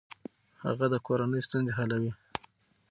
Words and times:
هغه 0.63 0.85
د 0.93 0.95
کورنۍ 1.07 1.41
ستونزې 1.47 1.71
حلوي. 1.79 2.11